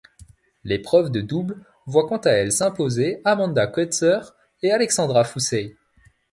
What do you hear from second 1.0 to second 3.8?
de double voit quant à elle s'imposer Amanda